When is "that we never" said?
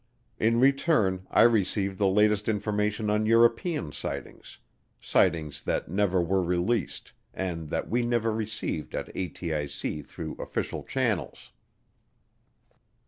7.69-8.31